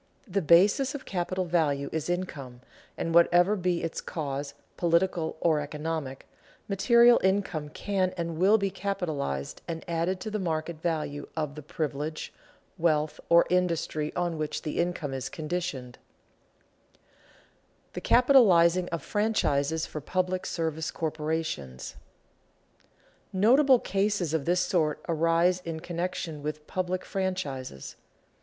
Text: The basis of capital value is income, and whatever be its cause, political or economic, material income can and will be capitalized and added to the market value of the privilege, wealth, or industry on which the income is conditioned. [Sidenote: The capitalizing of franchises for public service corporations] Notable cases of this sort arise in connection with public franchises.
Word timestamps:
The 0.27 0.41
basis 0.41 0.95
of 0.95 1.05
capital 1.05 1.45
value 1.45 1.87
is 1.91 2.09
income, 2.09 2.61
and 2.97 3.13
whatever 3.13 3.55
be 3.55 3.83
its 3.83 4.01
cause, 4.01 4.55
political 4.75 5.37
or 5.39 5.59
economic, 5.61 6.25
material 6.67 7.21
income 7.23 7.69
can 7.69 8.11
and 8.17 8.39
will 8.39 8.57
be 8.57 8.71
capitalized 8.71 9.61
and 9.67 9.85
added 9.87 10.19
to 10.21 10.31
the 10.31 10.39
market 10.39 10.81
value 10.81 11.27
of 11.37 11.53
the 11.53 11.61
privilege, 11.61 12.33
wealth, 12.79 13.19
or 13.29 13.45
industry 13.51 14.11
on 14.15 14.39
which 14.39 14.63
the 14.63 14.79
income 14.79 15.13
is 15.13 15.29
conditioned. 15.29 15.99
[Sidenote: 16.01 17.93
The 17.93 18.01
capitalizing 18.01 18.89
of 18.89 19.03
franchises 19.03 19.85
for 19.85 20.01
public 20.01 20.47
service 20.47 20.89
corporations] 20.89 21.95
Notable 23.31 23.77
cases 23.77 24.33
of 24.33 24.45
this 24.45 24.61
sort 24.61 25.05
arise 25.07 25.59
in 25.63 25.79
connection 25.79 26.41
with 26.41 26.65
public 26.65 27.05
franchises. 27.05 27.97